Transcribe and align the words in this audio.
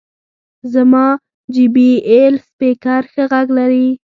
زما 0.73 1.05
جې 1.53 1.65
بي 1.73 1.89
ایل 2.09 2.35
سپیکر 2.49 3.01
ښه 3.11 3.23
غږ 3.31 3.47
لري. 3.57 3.87